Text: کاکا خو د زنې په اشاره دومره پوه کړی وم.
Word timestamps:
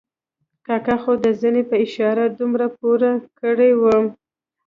کاکا 0.65 0.95
خو 1.01 1.11
د 1.23 1.25
زنې 1.41 1.63
په 1.69 1.75
اشاره 1.85 2.25
دومره 2.39 2.65
پوه 2.77 3.09
کړی 3.39 3.71
وم. 3.81 4.05